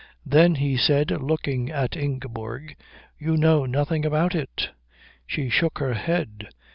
[0.25, 2.75] "Then," he said, looking at Ingeborg,
[3.19, 4.71] "you know nothing about it?"
[5.27, 6.47] She shook her head.